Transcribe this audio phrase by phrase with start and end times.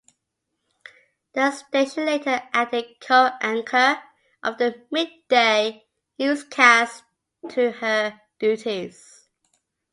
[1.33, 4.01] The station later added co-anchor
[4.41, 5.85] of the midday
[6.17, 7.03] newscast
[7.49, 9.27] to her duties.